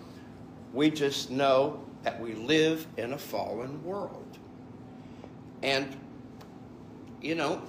We 0.73 0.91
just 0.91 1.31
know 1.31 1.83
that 2.03 2.21
we 2.21 2.35
live 2.35 2.87
in 2.97 3.13
a 3.13 3.19
fallen 3.19 3.83
world. 3.83 4.39
And, 5.63 5.97
you 7.21 7.35
know, 7.35 7.63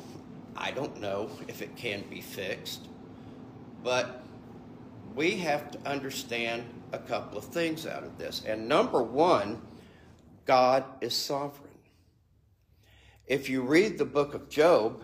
I 0.55 0.71
don't 0.71 0.99
know 0.99 1.29
if 1.47 1.61
it 1.61 1.75
can 1.75 2.03
be 2.09 2.21
fixed, 2.21 2.87
but 3.83 4.21
we 5.15 5.37
have 5.37 5.71
to 5.71 5.79
understand 5.89 6.63
a 6.93 6.99
couple 6.99 7.37
of 7.37 7.45
things 7.45 7.85
out 7.85 8.03
of 8.03 8.17
this. 8.17 8.43
And 8.45 8.67
number 8.67 9.01
one, 9.01 9.61
God 10.45 10.83
is 11.01 11.13
sovereign. 11.15 11.69
If 13.27 13.49
you 13.49 13.61
read 13.61 13.97
the 13.97 14.05
book 14.05 14.33
of 14.33 14.49
Job, 14.49 15.03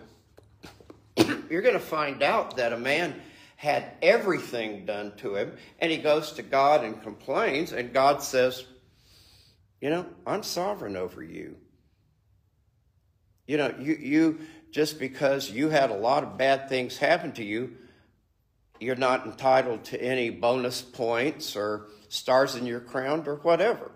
you're 1.50 1.62
going 1.62 1.74
to 1.74 1.80
find 1.80 2.22
out 2.22 2.56
that 2.56 2.72
a 2.72 2.78
man 2.78 3.20
had 3.58 3.90
everything 4.02 4.86
done 4.86 5.12
to 5.16 5.34
him, 5.34 5.52
and 5.80 5.90
he 5.90 5.98
goes 5.98 6.30
to 6.30 6.42
God 6.44 6.84
and 6.84 7.02
complains, 7.02 7.72
and 7.72 7.92
God 7.92 8.22
says, 8.22 8.64
You 9.80 9.90
know, 9.90 10.06
I'm 10.24 10.44
sovereign 10.44 10.96
over 10.96 11.24
you. 11.24 11.56
You 13.48 13.56
know, 13.56 13.74
you, 13.76 13.94
you 13.94 14.38
just 14.70 15.00
because 15.00 15.50
you 15.50 15.70
had 15.70 15.90
a 15.90 15.96
lot 15.96 16.22
of 16.22 16.38
bad 16.38 16.68
things 16.68 16.98
happen 16.98 17.32
to 17.32 17.44
you, 17.44 17.76
you're 18.78 18.94
not 18.94 19.26
entitled 19.26 19.82
to 19.86 20.00
any 20.00 20.30
bonus 20.30 20.80
points 20.80 21.56
or 21.56 21.88
stars 22.08 22.54
in 22.54 22.64
your 22.64 22.78
crown 22.78 23.24
or 23.26 23.38
whatever. 23.38 23.90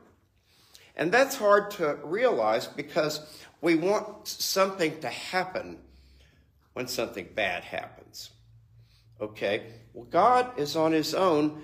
And 0.97 1.12
that's 1.12 1.37
hard 1.37 1.71
to 1.73 2.00
realize 2.02 2.66
because 2.66 3.21
we 3.61 3.76
want 3.76 4.26
something 4.26 4.99
to 5.02 5.09
happen 5.09 5.78
when 6.73 6.88
something 6.88 7.28
bad 7.33 7.62
happens. 7.62 8.31
Okay? 9.21 9.64
Well, 9.95 10.07
God 10.07 10.59
is 10.59 10.76
on 10.76 10.92
his 10.92 11.14
own 11.14 11.62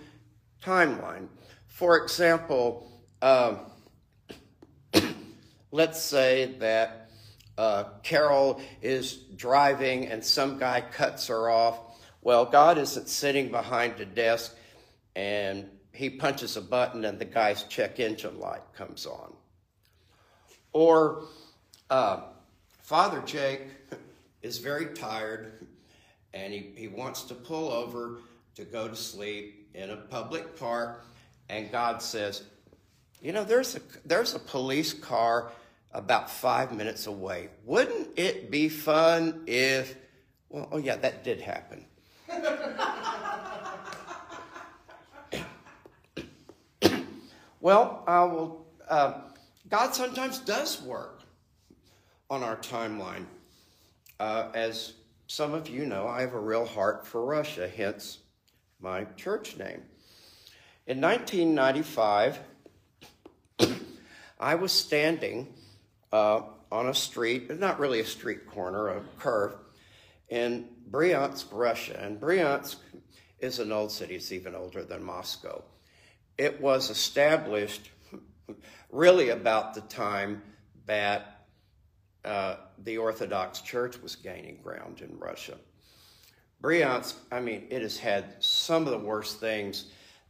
timeline. 0.62 1.28
For 1.66 2.02
example, 2.02 2.90
uh, 3.22 3.56
let's 5.70 6.02
say 6.02 6.56
that 6.58 7.10
uh, 7.56 7.84
Carol 8.02 8.60
is 8.82 9.14
driving 9.14 10.06
and 10.06 10.24
some 10.24 10.58
guy 10.58 10.80
cuts 10.80 11.26
her 11.28 11.50
off. 11.50 11.78
Well, 12.22 12.44
God 12.44 12.78
isn't 12.78 13.08
sitting 13.08 13.50
behind 13.50 13.98
a 14.00 14.04
desk 14.04 14.54
and 15.16 15.68
he 15.92 16.10
punches 16.10 16.56
a 16.56 16.60
button 16.60 17.04
and 17.04 17.18
the 17.18 17.24
guy's 17.24 17.64
check 17.64 17.98
engine 17.98 18.38
light 18.38 18.62
comes 18.76 19.06
on. 19.06 19.32
Or 20.72 21.24
uh, 21.90 22.22
Father 22.82 23.20
Jake 23.26 23.62
is 24.42 24.58
very 24.58 24.94
tired 24.94 25.66
and 26.34 26.52
he, 26.52 26.70
he 26.74 26.88
wants 26.88 27.22
to 27.24 27.34
pull 27.34 27.70
over 27.70 28.18
to 28.54 28.64
go 28.64 28.88
to 28.88 28.96
sleep 28.96 29.68
in 29.74 29.90
a 29.90 29.96
public 29.96 30.58
park, 30.58 31.04
and 31.48 31.70
God 31.70 32.02
says, 32.02 32.42
You 33.22 33.32
know, 33.32 33.44
there's 33.44 33.76
a, 33.76 33.80
there's 34.04 34.34
a 34.34 34.38
police 34.38 34.92
car 34.92 35.52
about 35.92 36.30
five 36.30 36.72
minutes 36.72 37.06
away. 37.06 37.48
Wouldn't 37.64 38.18
it 38.18 38.50
be 38.50 38.68
fun 38.68 39.42
if, 39.46 39.96
well, 40.48 40.68
oh 40.72 40.78
yeah, 40.78 40.96
that 40.96 41.22
did 41.24 41.40
happen. 41.40 41.84
well, 47.60 48.02
I 48.06 48.24
will, 48.24 48.66
uh, 48.88 49.20
God 49.68 49.94
sometimes 49.94 50.40
does 50.40 50.82
work 50.82 51.20
on 52.30 52.42
our 52.42 52.56
timeline. 52.56 53.24
Uh, 54.20 54.48
as 54.52 54.94
some 55.28 55.52
of 55.52 55.68
you 55.68 55.84
know, 55.84 56.08
I 56.08 56.22
have 56.22 56.32
a 56.32 56.40
real 56.40 56.64
heart 56.64 57.06
for 57.06 57.24
Russia, 57.24 57.68
hence 57.68 58.18
my 58.80 59.04
church 59.16 59.58
name. 59.58 59.82
In 60.86 61.02
1995, 61.02 62.40
I 64.40 64.54
was 64.54 64.72
standing 64.72 65.52
uh, 66.12 66.40
on 66.72 66.88
a 66.88 66.94
street, 66.94 67.56
not 67.60 67.78
really 67.78 68.00
a 68.00 68.06
street 68.06 68.46
corner, 68.46 68.88
a 68.88 69.02
curve, 69.18 69.54
in 70.30 70.70
Bryansk, 70.90 71.48
Russia. 71.52 72.00
And 72.02 72.18
Bryansk 72.18 72.76
is 73.38 73.58
an 73.58 73.70
old 73.70 73.92
city, 73.92 74.16
it's 74.16 74.32
even 74.32 74.54
older 74.54 74.82
than 74.82 75.04
Moscow. 75.04 75.62
It 76.38 76.58
was 76.58 76.88
established 76.88 77.90
really 78.90 79.28
about 79.28 79.74
the 79.74 79.82
time 79.82 80.42
that 80.86 81.37
uh, 82.24 82.56
the 82.84 82.98
Orthodox 82.98 83.60
Church 83.60 84.00
was 84.02 84.16
gaining 84.16 84.60
ground 84.62 85.00
in 85.00 85.18
Russia. 85.18 85.56
Bryansk, 86.62 87.14
I 87.30 87.40
mean, 87.40 87.66
it 87.70 87.82
has 87.82 87.98
had 87.98 88.42
some 88.42 88.86
of 88.86 88.90
the 88.90 88.98
worst 88.98 89.38
things 89.38 89.86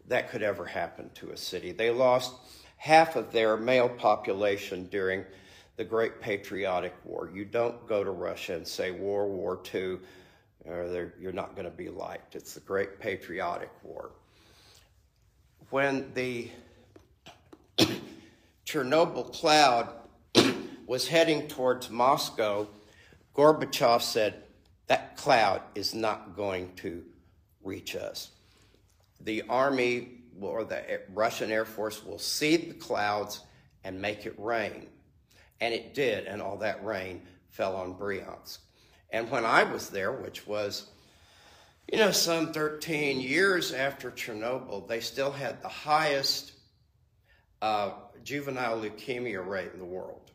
that 0.09 0.31
could 0.31 0.43
ever 0.43 0.65
happen 0.65 1.11
to 1.15 1.31
a 1.31 1.37
city. 1.37 1.73
They 1.73 1.91
lost 1.91 2.35
half 2.77 3.17
of 3.17 3.33
their 3.33 3.57
male 3.57 3.89
population 3.89 4.87
during 4.89 5.25
the 5.77 5.85
Great 5.85 6.21
Patriotic 6.21 6.95
War. 7.05 7.31
You 7.33 7.45
don't 7.45 7.87
go 7.87 8.05
to 8.05 8.11
Russia 8.11 8.55
and 8.55 8.67
say 8.67 8.91
World 8.91 9.33
War 9.33 9.61
II, 9.75 9.99
or 10.67 11.13
you're 11.19 11.33
not 11.33 11.55
going 11.55 11.65
to 11.65 11.77
be 11.77 11.89
liked. 11.89 12.35
It's 12.35 12.55
the 12.55 12.61
Great 12.61 12.99
Patriotic 13.01 13.71
War. 13.83 14.11
When 15.71 16.11
the 16.15 16.51
Chernobyl 18.67 19.33
cloud 19.33 19.89
was 20.89 21.07
heading 21.07 21.47
towards 21.47 21.91
Moscow, 21.91 22.67
Gorbachev 23.37 24.01
said, 24.01 24.43
That 24.87 25.17
cloud 25.19 25.61
is 25.75 25.95
not 25.95 26.35
going 26.35 26.75
to 26.77 27.05
reach 27.63 27.95
us. 27.95 28.31
The 29.21 29.43
army 29.51 30.09
or 30.41 30.65
the 30.65 31.03
Russian 31.13 31.51
Air 31.51 31.67
Force 31.67 32.05
will 32.05 32.19
see 32.19 32.57
the 32.57 32.75
clouds 32.75 33.41
and 33.85 34.01
make 34.01 34.25
it 34.25 34.35
rain. 34.39 34.87
And 35.61 35.75
it 35.75 35.93
did, 35.93 36.27
and 36.27 36.41
all 36.41 36.57
that 36.59 36.83
rain 36.85 37.21
fell 37.51 37.77
on 37.77 37.95
Bryansk. 37.95 38.59
And 39.11 39.31
when 39.31 39.45
I 39.45 39.65
was 39.65 39.91
there, 39.91 40.13
which 40.13 40.47
was, 40.47 40.87
you 41.93 41.99
know, 41.99 42.13
some 42.13 42.53
13 42.53 43.21
years 43.21 43.73
after 43.73 44.11
Chernobyl, 44.11 44.89
they 44.89 45.01
still 45.01 45.33
had 45.33 45.61
the 45.61 45.69
highest 45.69 46.53
uh, 47.61 47.91
juvenile 48.25 48.81
leukemia 48.81 49.47
rate 49.47 49.73
in 49.75 49.81
the 49.81 49.85
world. 49.85 50.29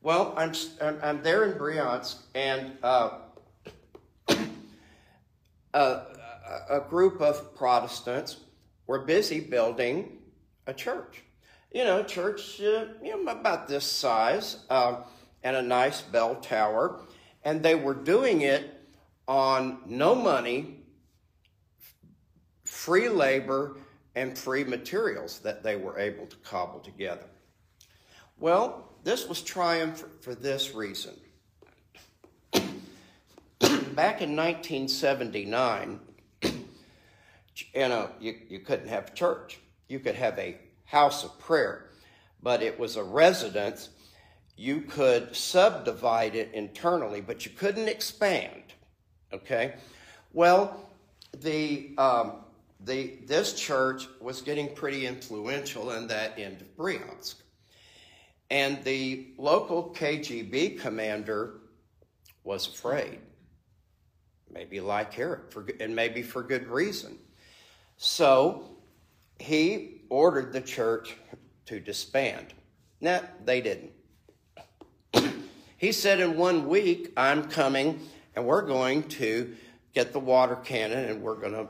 Well, 0.00 0.34
I'm, 0.36 0.52
I'm, 0.80 0.98
I'm 1.02 1.22
there 1.22 1.44
in 1.44 1.58
Bryansk, 1.58 2.16
and 2.34 2.72
uh, 2.82 3.18
a, 5.74 6.00
a 6.70 6.80
group 6.88 7.20
of 7.20 7.54
Protestants 7.54 8.38
were 8.86 9.00
busy 9.00 9.40
building 9.40 10.18
a 10.66 10.72
church 10.72 11.22
you 11.72 11.84
know, 11.84 12.00
a 12.00 12.04
church, 12.04 12.60
uh, 12.60 12.86
you 13.02 13.24
know, 13.24 13.30
about 13.30 13.68
this 13.68 13.84
size, 13.84 14.64
uh, 14.70 15.02
and 15.42 15.56
a 15.56 15.62
nice 15.62 16.00
bell 16.00 16.36
tower. 16.36 17.00
And 17.44 17.62
they 17.62 17.74
were 17.74 17.94
doing 17.94 18.42
it 18.42 18.74
on 19.26 19.78
no 19.86 20.14
money, 20.14 20.80
free 22.64 23.08
labor, 23.08 23.76
and 24.14 24.36
free 24.36 24.64
materials 24.64 25.38
that 25.40 25.62
they 25.62 25.76
were 25.76 25.98
able 25.98 26.26
to 26.26 26.36
cobble 26.36 26.80
together. 26.80 27.26
Well, 28.38 28.92
this 29.08 29.26
was 29.26 29.40
triumph 29.40 30.04
for 30.20 30.34
this 30.34 30.74
reason. 30.74 31.14
Back 32.52 34.20
in 34.20 34.36
1979, 34.36 35.98
you 36.42 36.52
know, 37.74 38.10
you, 38.20 38.34
you 38.50 38.58
couldn't 38.58 38.88
have 38.88 39.14
church. 39.14 39.60
You 39.88 39.98
could 39.98 40.14
have 40.14 40.38
a 40.38 40.58
house 40.84 41.24
of 41.24 41.38
prayer, 41.38 41.86
but 42.42 42.62
it 42.62 42.78
was 42.78 42.96
a 42.96 43.02
residence. 43.02 43.88
You 44.58 44.82
could 44.82 45.34
subdivide 45.34 46.34
it 46.34 46.50
internally, 46.52 47.22
but 47.22 47.46
you 47.46 47.52
couldn't 47.52 47.88
expand. 47.88 48.74
Okay? 49.32 49.76
Well, 50.34 50.86
the, 51.34 51.94
um, 51.96 52.32
the, 52.84 53.14
this 53.24 53.54
church 53.54 54.06
was 54.20 54.42
getting 54.42 54.74
pretty 54.74 55.06
influential 55.06 55.92
in 55.92 56.08
that 56.08 56.38
end 56.38 56.60
of 56.60 56.76
Bryansk. 56.76 57.36
And 58.50 58.82
the 58.84 59.28
local 59.36 59.94
KGB 59.94 60.80
commander 60.80 61.60
was 62.44 62.66
afraid. 62.66 63.18
Maybe 64.50 64.80
like 64.80 65.12
Herod, 65.12 65.50
for, 65.50 65.66
and 65.80 65.94
maybe 65.94 66.22
for 66.22 66.42
good 66.42 66.66
reason. 66.68 67.18
So 67.98 68.64
he 69.38 70.02
ordered 70.08 70.52
the 70.52 70.60
church 70.62 71.16
to 71.66 71.78
disband. 71.78 72.54
Now, 73.00 73.20
they 73.44 73.60
didn't. 73.60 73.92
he 75.76 75.92
said, 75.92 76.20
In 76.20 76.36
one 76.38 76.68
week, 76.68 77.12
I'm 77.16 77.44
coming 77.44 78.00
and 78.34 78.46
we're 78.46 78.62
going 78.62 79.02
to 79.02 79.54
get 79.94 80.12
the 80.12 80.20
water 80.20 80.56
cannon 80.56 81.04
and 81.06 81.22
we're 81.22 81.36
going 81.36 81.52
to 81.52 81.68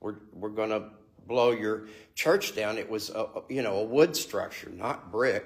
we're, 0.00 0.16
we're 0.32 0.50
going 0.50 0.70
to 0.70 0.84
blow 1.26 1.50
your 1.50 1.88
church 2.14 2.54
down. 2.54 2.78
It 2.78 2.88
was, 2.88 3.10
a, 3.10 3.26
you 3.48 3.62
know, 3.62 3.78
a 3.78 3.84
wood 3.84 4.14
structure, 4.16 4.70
not 4.70 5.10
brick. 5.10 5.44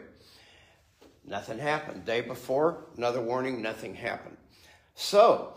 Nothing 1.31 1.61
happened. 1.61 2.05
Day 2.05 2.23
before, 2.23 2.87
another 2.97 3.21
warning, 3.23 3.63
nothing 3.63 3.95
happened. 3.95 4.37
So, 4.97 5.55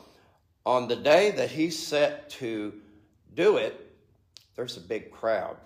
on 0.65 0.87
the 0.87 0.95
day 0.95 1.31
that 1.31 1.49
he's 1.49 1.77
set 1.77 2.29
to 2.31 2.73
do 3.33 3.57
it, 3.57 3.97
there's 4.55 4.77
a 4.77 4.81
big 4.81 5.11
crowd 5.11 5.57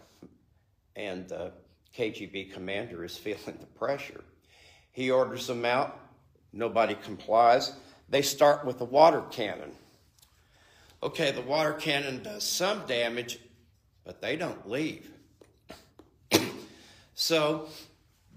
and 0.95 1.27
the 1.27 1.51
KGB 1.95 2.53
commander 2.53 3.03
is 3.03 3.17
feeling 3.17 3.57
the 3.59 3.65
pressure. 3.77 4.23
He 4.93 5.11
orders 5.11 5.45
them 5.45 5.65
out, 5.65 5.99
nobody 6.53 6.95
complies. 6.95 7.73
They 8.09 8.21
start 8.21 8.65
with 8.65 8.79
the 8.79 8.85
water 8.85 9.21
cannon. 9.29 9.73
Okay, 11.03 11.31
the 11.31 11.41
water 11.41 11.73
cannon 11.73 12.23
does 12.23 12.45
some 12.45 12.85
damage, 12.87 13.39
but 14.05 14.21
they 14.21 14.37
don't 14.37 14.67
leave. 14.67 15.11
so 17.13 17.67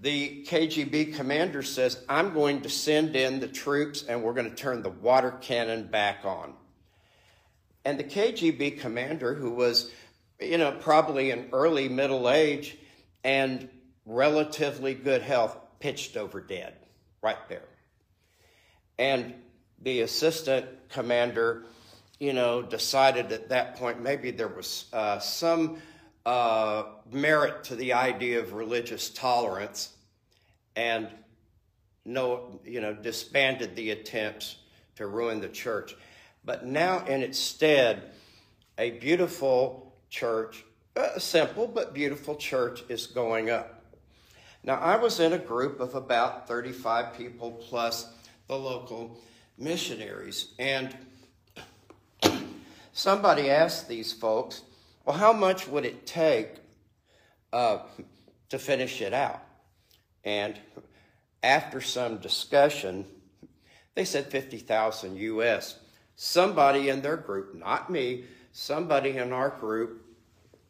the 0.01 0.43
KGB 0.47 1.15
commander 1.15 1.63
says, 1.63 2.03
I'm 2.09 2.33
going 2.33 2.61
to 2.61 2.69
send 2.69 3.15
in 3.15 3.39
the 3.39 3.47
troops 3.47 4.03
and 4.03 4.23
we're 4.23 4.33
going 4.33 4.49
to 4.49 4.55
turn 4.55 4.81
the 4.81 4.89
water 4.89 5.31
cannon 5.31 5.87
back 5.87 6.25
on. 6.25 6.53
And 7.85 7.99
the 7.99 8.03
KGB 8.03 8.79
commander, 8.79 9.33
who 9.33 9.51
was 9.51 9.91
you 10.41 10.57
know, 10.57 10.71
probably 10.71 11.31
in 11.31 11.49
early 11.53 11.87
middle 11.87 12.29
age 12.29 12.77
and 13.23 13.69
relatively 14.05 14.95
good 14.95 15.21
health, 15.21 15.55
pitched 15.79 16.17
over 16.17 16.41
dead 16.41 16.73
right 17.21 17.47
there. 17.47 17.67
And 18.97 19.35
the 19.81 20.01
assistant 20.01 20.65
commander, 20.89 21.65
you 22.19 22.33
know, 22.33 22.61
decided 22.61 23.31
at 23.31 23.49
that 23.49 23.77
point 23.77 24.01
maybe 24.01 24.31
there 24.31 24.47
was 24.47 24.85
uh, 24.93 25.19
some 25.19 25.77
uh, 26.25 26.83
merit 27.11 27.63
to 27.65 27.75
the 27.75 27.93
idea 27.93 28.39
of 28.39 28.53
religious 28.53 29.09
tolerance 29.09 29.93
and 30.75 31.07
no, 32.05 32.59
you 32.65 32.81
know, 32.81 32.93
disbanded 32.93 33.75
the 33.75 33.91
attempts 33.91 34.57
to 34.95 35.07
ruin 35.07 35.41
the 35.41 35.49
church. 35.49 35.95
But 36.43 36.65
now, 36.65 37.05
in 37.05 37.21
its 37.21 37.37
stead, 37.37 38.11
a 38.77 38.91
beautiful 38.91 39.93
church, 40.09 40.63
a 40.95 41.19
simple 41.19 41.67
but 41.67 41.93
beautiful 41.93 42.35
church, 42.35 42.83
is 42.89 43.07
going 43.07 43.49
up. 43.49 43.83
Now, 44.63 44.75
I 44.75 44.95
was 44.97 45.19
in 45.19 45.33
a 45.33 45.37
group 45.37 45.79
of 45.79 45.95
about 45.95 46.47
35 46.47 47.15
people 47.15 47.51
plus 47.51 48.11
the 48.47 48.57
local 48.57 49.19
missionaries, 49.57 50.53
and 50.57 50.95
somebody 52.93 53.49
asked 53.49 53.87
these 53.87 54.11
folks, 54.11 54.63
well, 55.05 55.17
how 55.17 55.33
much 55.33 55.67
would 55.67 55.85
it 55.85 56.05
take 56.05 56.49
uh, 57.51 57.79
to 58.49 58.59
finish 58.59 59.01
it 59.01 59.13
out? 59.13 59.43
And 60.23 60.59
after 61.43 61.81
some 61.81 62.17
discussion, 62.17 63.05
they 63.95 64.05
said 64.05 64.27
50,000 64.27 65.17
US. 65.17 65.79
Somebody 66.15 66.89
in 66.89 67.01
their 67.01 67.17
group, 67.17 67.55
not 67.55 67.89
me, 67.89 68.25
somebody 68.51 69.17
in 69.17 69.33
our 69.33 69.49
group 69.49 70.05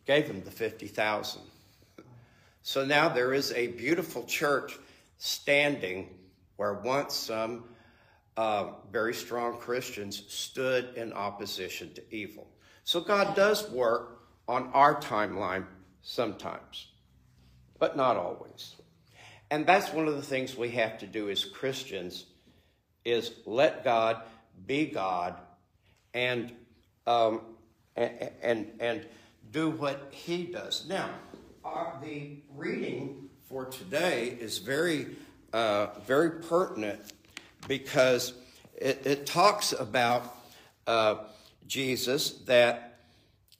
gave 0.05 0.27
them 0.27 0.43
the 0.43 0.51
50,000. 0.51 1.41
So 2.63 2.85
now 2.85 3.09
there 3.09 3.33
is 3.33 3.51
a 3.53 3.67
beautiful 3.67 4.23
church 4.23 4.77
standing 5.17 6.09
where 6.55 6.75
once 6.75 7.15
some 7.15 7.65
uh, 8.37 8.67
very 8.91 9.13
strong 9.13 9.57
Christians 9.57 10.23
stood 10.27 10.95
in 10.95 11.11
opposition 11.11 11.93
to 11.95 12.03
evil. 12.15 12.47
So 12.83 13.01
God 13.01 13.35
does 13.35 13.69
work 13.69 14.20
on 14.51 14.69
our 14.73 14.99
timeline 14.99 15.65
sometimes, 16.01 16.87
but 17.79 17.95
not 17.95 18.17
always. 18.17 18.75
And 19.49 19.65
that's 19.65 19.91
one 19.93 20.07
of 20.07 20.15
the 20.15 20.21
things 20.21 20.57
we 20.57 20.71
have 20.71 20.97
to 20.99 21.07
do 21.07 21.29
as 21.29 21.45
Christians 21.45 22.25
is 23.05 23.31
let 23.45 23.83
God 23.83 24.21
be 24.67 24.85
God 24.85 25.35
and 26.13 26.51
um, 27.07 27.41
and, 27.95 28.31
and, 28.41 28.71
and 28.79 29.05
do 29.51 29.69
what 29.69 30.09
he 30.11 30.45
does. 30.45 30.85
Now, 30.87 31.09
uh, 31.63 31.99
the 32.01 32.37
reading 32.55 33.29
for 33.43 33.65
today 33.65 34.37
is 34.39 34.59
very, 34.59 35.07
uh, 35.53 35.87
very 36.05 36.41
pertinent 36.41 36.99
because 37.67 38.33
it, 38.77 39.01
it 39.05 39.25
talks 39.25 39.73
about 39.73 40.35
uh, 40.87 41.15
Jesus 41.67 42.31
that 42.45 42.90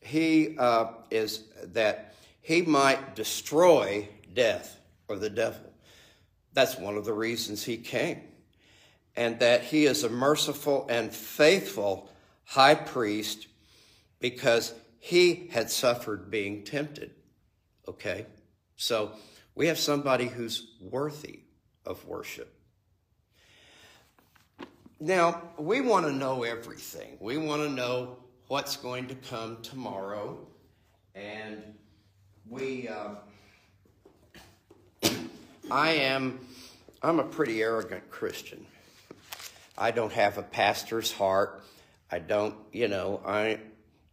he 0.01 0.57
uh, 0.57 0.87
is 1.09 1.43
that 1.63 2.15
he 2.41 2.63
might 2.63 3.15
destroy 3.15 4.09
death 4.33 4.79
or 5.07 5.15
the 5.15 5.29
devil. 5.29 5.71
That's 6.53 6.77
one 6.77 6.97
of 6.97 7.05
the 7.05 7.13
reasons 7.13 7.63
he 7.63 7.77
came. 7.77 8.21
And 9.15 9.39
that 9.39 9.63
he 9.63 9.85
is 9.85 10.03
a 10.03 10.09
merciful 10.09 10.87
and 10.89 11.13
faithful 11.13 12.09
high 12.45 12.75
priest 12.75 13.47
because 14.19 14.73
he 14.99 15.47
had 15.51 15.69
suffered 15.69 16.31
being 16.31 16.63
tempted. 16.63 17.11
Okay? 17.87 18.25
So 18.75 19.11
we 19.53 19.67
have 19.67 19.77
somebody 19.77 20.27
who's 20.27 20.75
worthy 20.79 21.41
of 21.85 22.05
worship. 22.07 22.53
Now, 24.99 25.41
we 25.57 25.81
want 25.81 26.05
to 26.05 26.11
know 26.11 26.43
everything. 26.43 27.17
We 27.19 27.37
want 27.37 27.63
to 27.63 27.69
know 27.69 28.17
what's 28.51 28.75
going 28.75 29.07
to 29.07 29.15
come 29.15 29.55
tomorrow. 29.61 30.37
And 31.15 31.63
we, 32.49 32.89
uh, 32.89 33.11
I 35.71 35.91
am, 35.91 36.37
I'm 37.01 37.19
a 37.19 37.23
pretty 37.23 37.61
arrogant 37.61 38.11
Christian. 38.11 38.65
I 39.77 39.91
don't 39.91 40.11
have 40.11 40.37
a 40.37 40.43
pastor's 40.43 41.13
heart. 41.13 41.63
I 42.11 42.19
don't, 42.19 42.53
you 42.73 42.89
know, 42.89 43.21
I, 43.25 43.57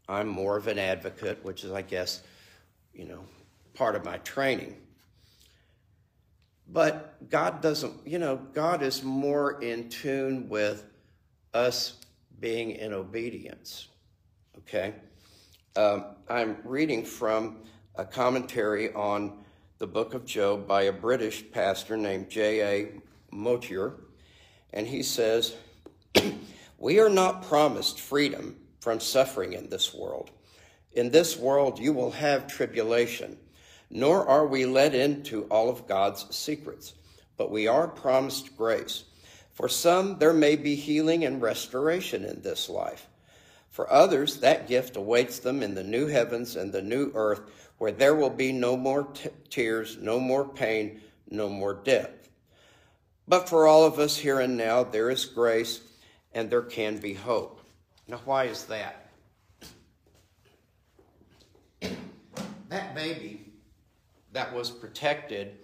I'm 0.08 0.28
more 0.28 0.56
of 0.56 0.68
an 0.68 0.78
advocate, 0.78 1.44
which 1.44 1.64
is, 1.64 1.72
I 1.72 1.82
guess, 1.82 2.22
you 2.94 3.06
know, 3.06 3.24
part 3.74 3.96
of 3.96 4.04
my 4.04 4.18
training. 4.18 4.76
But 6.68 7.28
God 7.28 7.60
doesn't, 7.60 8.06
you 8.06 8.20
know, 8.20 8.36
God 8.54 8.84
is 8.84 9.02
more 9.02 9.60
in 9.60 9.88
tune 9.88 10.48
with 10.48 10.84
us 11.52 11.94
being 12.38 12.70
in 12.70 12.92
obedience. 12.92 13.88
Okay? 14.68 14.94
Um, 15.76 16.04
I'm 16.28 16.58
reading 16.64 17.04
from 17.04 17.58
a 17.96 18.04
commentary 18.04 18.92
on 18.92 19.44
the 19.78 19.86
book 19.86 20.14
of 20.14 20.24
Job 20.24 20.68
by 20.68 20.82
a 20.82 20.92
British 20.92 21.50
pastor 21.50 21.96
named 21.96 22.28
J.A. 22.28 23.00
Motyer, 23.32 23.94
and 24.72 24.86
he 24.86 25.02
says, 25.02 25.54
We 26.78 27.00
are 27.00 27.08
not 27.08 27.42
promised 27.42 28.00
freedom 28.00 28.56
from 28.80 29.00
suffering 29.00 29.54
in 29.54 29.70
this 29.70 29.94
world. 29.94 30.30
In 30.92 31.10
this 31.10 31.36
world, 31.36 31.78
you 31.78 31.92
will 31.92 32.12
have 32.12 32.46
tribulation 32.46 33.38
nor 33.90 34.26
are 34.26 34.46
we 34.46 34.66
led 34.66 34.94
into 34.94 35.44
all 35.44 35.70
of 35.70 35.86
God's 35.86 36.26
secrets, 36.34 36.94
but 37.36 37.50
we 37.50 37.66
are 37.66 37.88
promised 37.88 38.56
grace. 38.56 39.04
For 39.52 39.68
some, 39.68 40.18
there 40.18 40.32
may 40.32 40.56
be 40.56 40.74
healing 40.74 41.24
and 41.24 41.40
restoration 41.42 42.24
in 42.24 42.42
this 42.42 42.68
life. 42.68 43.07
For 43.78 43.92
others, 43.92 44.38
that 44.38 44.66
gift 44.66 44.96
awaits 44.96 45.38
them 45.38 45.62
in 45.62 45.76
the 45.76 45.84
new 45.84 46.08
heavens 46.08 46.56
and 46.56 46.72
the 46.72 46.82
new 46.82 47.12
earth, 47.14 47.42
where 47.78 47.92
there 47.92 48.16
will 48.16 48.28
be 48.28 48.50
no 48.50 48.76
more 48.76 49.04
t- 49.04 49.30
tears, 49.50 49.98
no 50.00 50.18
more 50.18 50.48
pain, 50.48 51.00
no 51.30 51.48
more 51.48 51.74
death. 51.74 52.28
But 53.28 53.48
for 53.48 53.68
all 53.68 53.84
of 53.84 54.00
us 54.00 54.16
here 54.16 54.40
and 54.40 54.56
now, 54.56 54.82
there 54.82 55.10
is 55.10 55.26
grace 55.26 55.80
and 56.34 56.50
there 56.50 56.62
can 56.62 56.98
be 56.98 57.14
hope. 57.14 57.60
Now, 58.08 58.20
why 58.24 58.46
is 58.46 58.64
that? 58.64 59.10
That 61.80 62.96
baby 62.96 63.52
that 64.32 64.52
was 64.52 64.72
protected 64.72 65.56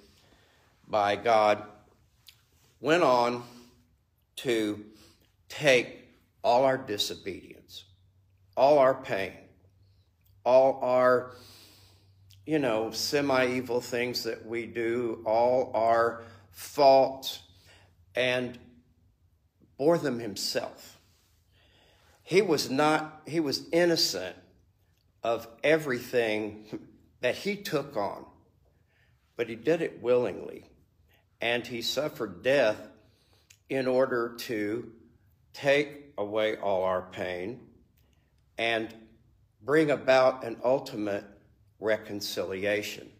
by 0.86 1.16
God 1.16 1.64
went 2.80 3.02
on 3.02 3.42
to 4.36 4.84
take 5.48 6.10
all 6.44 6.62
our 6.62 6.78
disobedience, 6.78 7.82
all 8.56 8.78
our 8.78 8.94
pain, 8.94 9.32
all 10.44 10.80
our, 10.82 11.32
you 12.46 12.58
know, 12.58 12.90
semi 12.90 13.46
evil 13.46 13.80
things 13.80 14.24
that 14.24 14.46
we 14.46 14.66
do, 14.66 15.22
all 15.24 15.70
our 15.74 16.22
faults, 16.50 17.42
and 18.14 18.58
bore 19.76 19.98
them 19.98 20.18
himself. 20.18 20.98
He 22.22 22.42
was 22.42 22.70
not, 22.70 23.22
he 23.26 23.40
was 23.40 23.68
innocent 23.72 24.36
of 25.22 25.46
everything 25.62 26.80
that 27.20 27.34
he 27.34 27.56
took 27.56 27.96
on 27.96 28.24
but 29.36 29.48
he 29.48 29.56
did 29.56 29.82
it 29.82 30.02
willingly. 30.02 30.64
And 31.40 31.66
he 31.66 31.82
suffered 31.82 32.42
death 32.42 32.78
in 33.68 33.86
order 33.86 34.34
to 34.38 34.90
take 35.52 36.12
away 36.16 36.56
all 36.56 36.84
our 36.84 37.02
pain 37.02 37.60
and 38.58 38.94
bring 39.62 39.90
about 39.90 40.44
an 40.44 40.56
ultimate 40.64 41.24
reconciliation. 41.80 43.10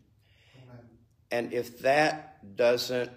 Amen. 0.63 0.85
And 1.31 1.53
if 1.53 1.79
that 1.81 2.57
doesn't, 2.57 3.11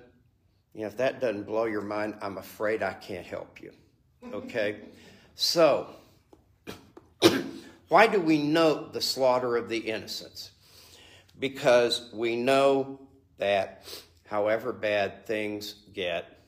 you 0.74 0.82
know, 0.82 0.88
if 0.88 0.98
that 0.98 1.20
doesn't 1.20 1.44
blow 1.44 1.66
your 1.66 1.82
mind, 1.82 2.16
I'm 2.22 2.38
afraid 2.38 2.84
I 2.84 2.94
can't 2.94 3.26
help 3.26 3.62
you. 3.62 3.72
Okay? 4.34 4.78
so, 5.36 5.88
why 7.90 8.08
do 8.08 8.20
we 8.20 8.42
note 8.42 8.94
the 8.94 9.02
slaughter 9.02 9.56
of 9.58 9.70
the 9.70 9.78
innocents? 9.78 10.52
because 11.40 12.10
we 12.14 12.36
know 12.36 13.00
that 13.38 13.84
however 14.28 14.74
bad 14.74 15.26
things 15.26 15.76
get, 15.94 16.40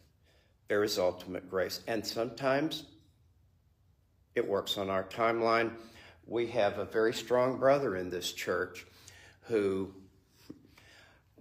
there 0.68 0.84
is 0.84 0.98
ultimate 1.00 1.50
grace. 1.50 1.82
And 1.88 2.06
sometimes 2.06 2.86
it 4.40 4.48
works 4.48 4.78
on 4.78 4.90
our 4.90 5.04
timeline. 5.04 5.70
We 6.26 6.48
have 6.48 6.80
a 6.80 6.86
very 6.86 7.14
strong 7.14 7.60
brother 7.60 7.98
in 7.98 8.10
this 8.10 8.32
church 8.32 8.88
who 9.42 9.94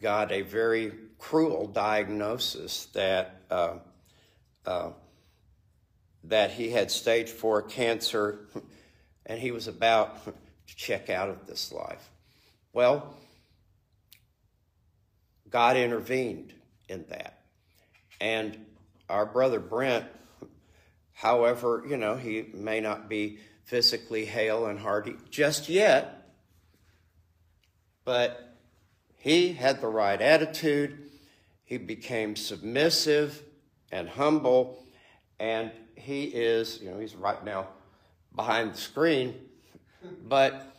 got 0.03 0.33
a 0.33 0.43
very 0.43 0.93
cruel 1.17 1.69
diagnosis 1.69 2.87
that 2.95 3.41
uh, 3.51 3.77
uh, 4.67 4.91
that 6.25 6.51
he 6.51 6.71
had 6.71 6.91
stage 6.91 7.31
four 7.31 7.63
cancer, 7.63 8.49
and 9.27 9.39
he 9.39 9.53
was 9.53 9.69
about 9.69 10.25
to 10.25 10.33
check 10.67 11.09
out 11.09 11.29
of 11.29 11.47
this 11.47 11.73
life. 11.73 12.11
Well, 12.73 13.15
God 15.49 15.77
intervened 15.77 16.53
in 16.89 17.05
that. 17.11 17.43
And 18.21 18.67
our 19.09 19.25
brother 19.25 19.61
Brent, 19.61 20.05
however, 21.19 21.85
you 21.89 21.97
know, 21.97 22.17
he 22.17 22.47
may 22.55 22.81
not 22.81 23.09
be 23.09 23.39
physically 23.65 24.25
hale 24.25 24.67
and 24.67 24.79
hearty 24.79 25.17
just 25.31 25.69
yet, 25.69 26.31
but 28.05 28.57
he 29.17 29.53
had 29.53 29.81
the 29.81 29.89
right 29.89 30.21
attitude. 30.21 31.11
He 31.65 31.77
became 31.77 32.37
submissive 32.37 33.43
and 33.91 34.09
humble, 34.09 34.87
and 35.41 35.73
he 35.97 36.25
is, 36.25 36.81
you 36.81 36.91
know, 36.91 37.01
he's 37.01 37.17
right 37.17 37.45
now 37.45 37.67
behind 38.35 38.75
the 38.75 38.79
screen, 38.79 39.35
but 40.25 40.77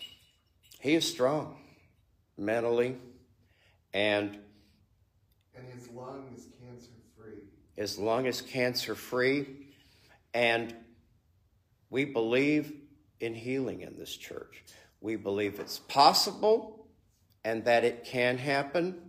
he 0.80 0.95
is 0.95 1.06
strong 1.06 1.58
mentally 2.38 2.95
and 3.93 4.38
and 5.54 5.67
his 5.73 5.89
lung 5.89 6.30
is 6.34 6.47
cancer 6.62 6.91
free. 7.17 7.34
His 7.75 7.99
lung 7.99 8.25
is 8.25 8.41
cancer 8.41 8.95
free. 8.95 9.59
And 10.34 10.76
we 11.89 12.06
believe 12.06 12.74
in 13.20 13.34
healing 13.34 13.82
in 13.82 13.98
this 13.98 14.15
church. 14.15 14.63
We 15.02 15.15
believe 15.15 15.60
it's 15.60 15.80
possible 15.80 16.88
and 17.44 17.65
that 17.65 17.84
it 17.84 18.04
can 18.04 18.38
happen 18.38 19.02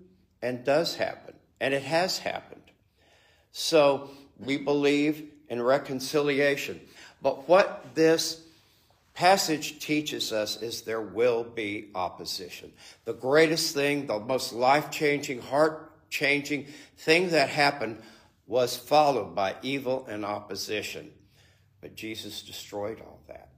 and 0.43 0.65
does 0.65 0.97
happen. 0.97 1.35
And 1.61 1.75
it 1.75 1.83
has 1.83 2.19
happened. 2.19 2.63
So 3.53 4.11
we 4.39 4.57
believe 4.57 5.29
in 5.49 5.61
reconciliation. 5.61 6.81
But 7.23 7.49
what 7.49 7.95
this 7.95 8.43
passage 9.15 9.81
teaches 9.81 10.33
us 10.33 10.63
is 10.63 10.83
there 10.83 11.01
will 11.01 11.45
be 11.45 11.89
opposition. 11.95 12.73
The 13.05 13.13
greatest 13.13 13.75
thing, 13.75 14.07
the 14.07 14.19
most 14.19 14.53
life 14.53 14.91
changing, 14.91 15.43
heart 15.43 15.93
changing 16.09 16.67
thing 16.97 17.31
that 17.31 17.49
happened 17.49 18.01
was 18.51 18.77
followed 18.77 19.33
by 19.33 19.55
evil 19.63 20.05
and 20.09 20.25
opposition. 20.25 21.13
But 21.81 21.95
Jesus 21.95 22.43
destroyed 22.43 23.01
all 23.01 23.21
that. 23.29 23.51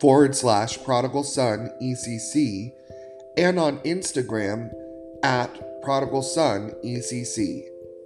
forward 0.00 0.36
slash 0.36 0.82
prodigal 0.84 1.24
son 1.24 1.70
ECC 1.82 2.70
and 3.36 3.58
on 3.58 3.80
Instagram 3.80 4.70
at 5.22 5.82
prodigal 5.82 6.22
son 6.22 6.72
ECC. 6.84 7.73